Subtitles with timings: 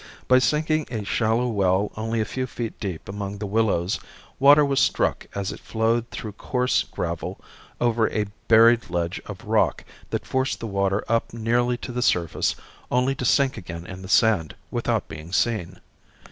[0.27, 3.99] By sinking a shallow well only a few feet deep among the willows,
[4.39, 7.39] water was struck as it flowed through coarse gravel
[7.79, 12.55] over a buried ledge of rock that forced the water up nearly to the surface
[12.89, 15.79] only to sink again in the sand without being seen.